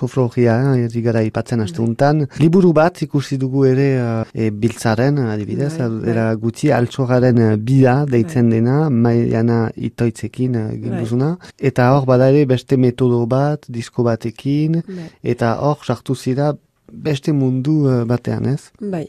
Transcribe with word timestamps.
sofrogia, 0.00 0.56
eh, 0.76 1.02
gara 1.04 1.22
ipatzen 1.26 1.60
aste 1.64 1.82
untan. 1.82 2.24
Liburu 2.40 2.72
bat 2.76 3.02
ikusi 3.04 3.38
dugu 3.40 3.66
ere 3.68 3.88
e, 4.32 4.50
biltzaren, 4.50 5.18
adibidez, 5.32 5.72
bai, 5.78 5.88
bai. 5.88 6.10
era 6.14 6.26
guti 6.44 6.72
altxogaren 6.76 7.40
bida 7.66 7.96
deitzen 8.10 8.48
bai. 8.48 8.58
dena, 8.58 8.78
maiana 8.90 9.60
itoitzekin 9.76 10.58
ginduzuna. 10.82 11.34
Bai. 11.40 11.52
Eta 11.72 11.90
hor 11.94 12.08
bada 12.08 12.30
ere 12.32 12.46
beste 12.50 12.78
metodo 12.80 13.24
bat, 13.26 13.68
disko 13.68 14.06
batekin, 14.06 14.80
bai. 14.86 15.10
eta 15.34 15.56
hor 15.66 15.84
sartu 15.86 16.16
zira 16.16 16.52
beste 16.92 17.32
mundu 17.32 17.86
uh, 17.86 18.04
batean, 18.08 18.46
ez? 18.50 18.70
Bai, 18.80 19.06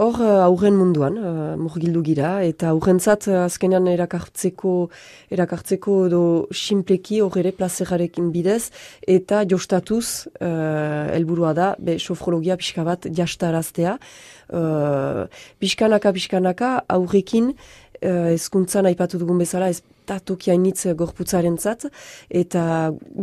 hor 0.00 0.18
uh, 0.20 0.44
aurren 0.46 0.76
munduan, 0.78 1.18
uh, 1.18 1.54
murgildu 1.60 2.02
gira, 2.06 2.32
eta 2.46 2.70
aurrentzat 2.72 3.28
uh, 3.30 3.42
azkenean 3.46 3.86
erakartzeko, 3.92 4.74
erakartzeko 5.34 5.96
edo 6.08 6.22
simpleki 6.52 7.20
hor 7.24 7.38
ere 7.42 7.54
plazerarekin 7.56 8.32
bidez, 8.34 8.70
eta 9.06 9.44
jostatuz 9.48 10.28
uh, 10.40 11.12
elburua 11.14 11.54
da, 11.58 11.72
be, 11.78 11.98
sofrologia 11.98 12.58
pixka 12.60 12.84
bat 12.88 13.08
jastaraztea, 13.08 13.96
uh, 14.52 15.24
pixkanaka, 15.62 16.12
pixkanaka, 16.16 16.74
aurrekin, 16.98 17.52
uh, 17.52 18.28
ezkuntzan 18.34 18.90
aipatu 18.90 19.20
dugun 19.22 19.42
bezala, 19.42 19.72
ez 19.72 19.82
tatokia 20.06 20.56
initz 20.58 20.86
gorputzaren 20.98 21.56
zat, 21.58 21.86
eta 22.28 22.64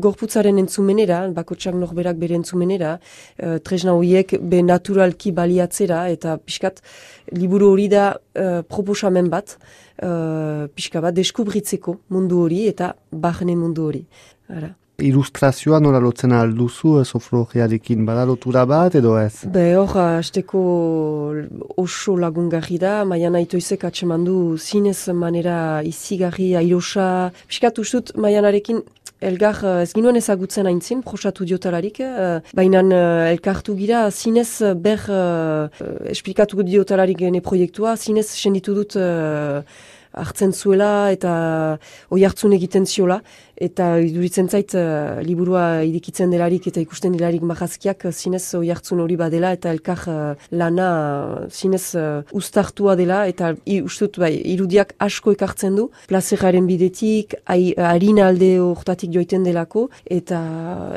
gorputzaren 0.05 0.59
entzumenera, 0.61 1.21
bakotsak 1.35 1.77
norberak 1.77 2.19
bere 2.21 2.37
entzumenera, 2.39 2.95
uh, 3.43 3.57
tresna 3.65 3.95
horiek 3.97 4.35
be 4.41 4.63
naturalki 4.65 5.33
baliatzera, 5.35 6.07
eta 6.15 6.37
pixkat 6.41 6.83
liburu 7.35 7.71
hori 7.73 7.87
da 7.91 8.09
uh, 8.15 8.61
proposamen 8.67 9.29
bat, 9.31 9.57
uh, 10.03 10.67
pixka 10.75 11.01
bat 11.03 11.15
deskubritzeko 11.15 11.99
mundu 12.09 12.43
hori 12.45 12.65
eta 12.71 12.93
bahne 13.11 13.55
mundu 13.59 13.89
hori. 13.89 14.05
Ara 14.49 14.73
ilustrazioa 15.05 15.79
nola 15.83 15.99
lotzen 16.03 16.33
alduzu 16.35 16.99
eh, 16.99 17.05
sofrogiarekin 17.05 18.05
bada 18.07 18.25
lotura 18.29 18.65
bat 18.69 18.95
edo 18.99 19.15
ez? 19.19 19.45
Be 19.53 19.73
hor, 19.77 19.95
azteko 20.19 20.61
oso 21.81 22.15
lagungarri 22.19 22.79
da, 22.81 23.03
maian 23.09 23.37
aitoizek 23.39 23.85
atsemandu 23.89 24.57
zinez 24.57 25.09
manera 25.13 25.81
izigarri, 25.85 26.53
airosa, 26.59 27.09
piskat 27.47 27.83
ustut 27.83 28.15
maianarekin 28.17 28.83
Elgar 29.19 29.57
eh, 29.67 29.81
ez 29.83 29.91
ginuen 29.91 30.15
ezagutzen 30.15 30.67
aintzin, 30.69 31.01
prosatu 31.03 31.43
diotalarik, 31.43 31.97
uh, 31.99 32.37
baina 32.55 32.79
elkartu 33.27 33.75
gira, 33.75 34.05
zinez 34.15 34.61
ber 34.79 35.01
esplikatu 36.07 36.63
diotalarik 36.63 37.19
gene 37.19 37.41
proiektua, 37.43 37.97
zinez 37.99 38.29
senditu 38.31 38.77
dut 38.77 38.95
hartzen 40.13 40.53
zuela 40.53 41.11
eta 41.13 41.31
oi 42.09 42.23
hartzun 42.25 42.53
egiten 42.57 42.85
ziola. 42.85 43.19
Eta 43.59 43.97
iduritzen 43.99 44.47
zait, 44.47 44.71
uh, 44.79 45.19
liburua 45.25 45.83
irikitzen 45.83 46.31
delarik 46.31 46.69
eta 46.71 46.79
ikusten 46.79 47.11
delarik 47.11 47.43
mahazkiak 47.43 48.05
zinez 48.13 48.55
oi 48.55 48.69
hartzun 48.71 49.01
hori 49.03 49.17
badela 49.19 49.51
eta 49.57 49.73
elkar 49.75 50.05
uh, 50.07 50.47
lana 50.51 50.89
zinez 51.51 51.95
uh, 51.99 52.21
ustartua 52.31 52.95
dela 52.95 53.25
eta 53.27 53.53
ustut 53.83 54.21
bai, 54.23 54.31
irudiak 54.53 54.95
asko 54.99 55.35
ekartzen 55.35 55.75
du. 55.75 55.89
Plazeraren 56.07 56.67
bidetik, 56.69 57.35
harina 57.45 58.29
alde 58.29 58.53
hortatik 58.63 59.11
joiten 59.13 59.43
delako 59.43 59.89
eta, 60.07 60.39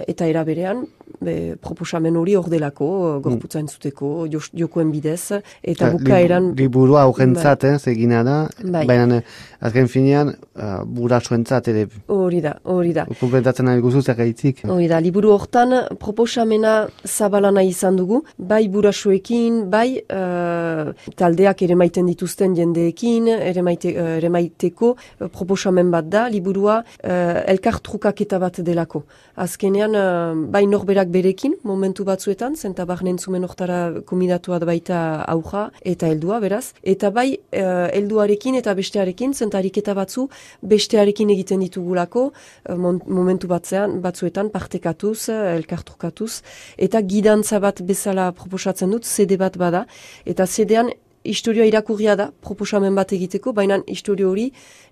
eta 0.06 0.30
eraberean 0.30 0.86
be, 1.24 1.36
proposamen 1.60 2.16
hori 2.16 2.36
hor 2.38 2.48
delako, 2.52 2.88
gorputza 3.24 3.58
mm. 3.58 3.66
entzuteko, 3.66 4.12
jokoen 4.58 4.92
bidez, 4.92 5.40
eta 5.62 5.92
bukaeran... 5.94 6.52
Liburua 6.58 7.02
aurrentzat, 7.06 7.66
bai. 7.66 7.74
eh, 7.78 7.92
egina 7.92 8.22
da, 8.26 8.36
bai. 8.62 8.84
baina 8.88 9.20
eh, 9.20 9.22
azken 9.62 9.86
finean, 9.90 10.32
uh, 10.58 10.82
burasoentzat 10.98 11.68
ere... 11.70 11.84
Hori 12.10 12.40
da, 12.42 12.56
hori 12.66 12.92
da. 12.96 13.04
Kumpletatzen 13.20 13.68
nahi 13.68 13.82
guzu 13.84 14.02
zergaitik. 14.02 14.64
Hori 14.66 14.88
da, 14.90 14.98
liburu 15.02 15.30
hortan 15.34 15.74
proposamena 16.02 16.72
zabalana 17.06 17.62
izan 17.66 17.98
dugu, 18.00 18.22
bai 18.38 18.64
burasoekin, 18.72 19.62
bai 19.70 19.86
uh, 20.02 20.90
taldeak 21.18 21.62
ere 21.62 21.76
maiten 21.78 22.10
dituzten 22.10 22.56
jendeekin, 22.58 23.28
ere, 23.36 23.62
maite, 23.62 23.94
uh, 23.94 24.16
ere 24.18 24.32
maiteko 24.34 24.94
uh, 24.96 25.28
proposamen 25.28 25.92
bat 25.94 26.10
da, 26.10 26.26
liburua 26.32 26.80
uh, 26.82 27.38
elkar 27.54 27.78
trukaketa 27.86 28.42
bat 28.42 28.58
delako. 28.66 29.04
Azkenean, 29.46 29.94
uh, 29.94 30.34
bai 30.52 30.64
norberak 30.66 31.11
berekin, 31.12 31.54
momentu 31.68 32.04
batzuetan, 32.08 32.56
zenta 32.56 32.86
barnen 32.88 33.18
zumen 33.18 33.44
oktara 33.44 33.78
komidatua 34.08 34.58
da 34.62 34.68
baita 34.68 34.98
auja 35.28 35.68
eta 35.92 36.08
heldua, 36.10 36.40
beraz. 36.42 36.72
Eta 36.82 37.10
bai, 37.14 37.28
uh, 37.36 37.86
helduarekin 37.92 38.58
eta 38.60 38.74
bestearekin, 38.78 39.34
zenta 39.34 39.60
ariketa 39.60 39.94
batzu, 39.98 40.28
bestearekin 40.74 41.30
egiten 41.34 41.62
ditugulako, 41.66 42.26
uh, 42.32 42.76
momentu 43.06 43.50
batzean, 43.50 44.00
batzuetan, 44.04 44.50
partekatuz, 44.54 45.28
uh, 45.28 45.54
elkartrukatuz, 45.56 46.32
eta 46.78 47.02
gidantza 47.14 47.60
bat 47.62 47.84
bezala 47.86 48.30
proposatzen 48.36 48.92
dut, 48.92 49.08
sede 49.08 49.38
bat 49.40 49.58
bada, 49.60 49.86
eta 50.26 50.46
sedean 50.46 50.92
historia 51.24 51.64
irakurria 51.68 52.16
da, 52.18 52.28
proposamen 52.42 52.94
bat 52.94 53.12
egiteko, 53.14 53.52
baina 53.54 53.78
historio 53.86 54.30
hori 54.30 54.48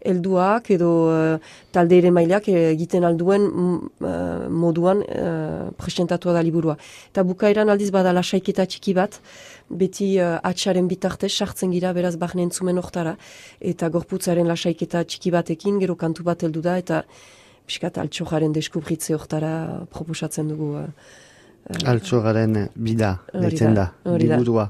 helduak 0.07 0.71
edo 0.71 0.91
uh, 1.11 1.39
talde 1.75 1.99
ere 1.99 2.13
mailak 2.15 2.49
egiten 2.53 3.05
alduen 3.05 3.47
uh, 3.51 4.47
moduan 4.49 5.03
uh, 5.03 5.71
presentatua 5.79 6.35
da 6.37 6.43
liburua. 6.47 6.77
Eta 7.11 7.25
bukaeran 7.27 7.73
aldiz 7.73 7.91
bada 7.95 8.15
lasaiketa 8.15 8.67
txiki 8.67 8.95
bat, 8.95 9.21
beti 9.71 10.13
uh, 10.21 10.39
atxaren 10.43 10.89
bitartez 10.91 11.33
sartzen 11.33 11.75
gira 11.75 11.93
beraz 11.97 12.17
bahne 12.21 12.47
entzumen 12.47 12.79
oktara, 12.79 13.17
eta 13.61 13.91
gorputzaren 13.91 14.49
lasaiketa 14.49 15.05
txiki 15.05 15.35
batekin, 15.35 15.81
gero 15.83 15.99
kantu 15.99 16.27
bat 16.31 16.47
heldu 16.47 16.63
da, 16.63 16.79
eta 16.79 17.05
piskat 17.67 17.99
altxojaren 18.03 18.55
deskubritze 18.55 19.15
oktara 19.19 19.87
proposatzen 19.91 20.49
dugu. 20.51 20.77
Uh, 20.85 21.19
Altxogaren 21.87 22.57
bida, 22.75 23.11
da, 23.77 23.91
liburua. 24.19 24.65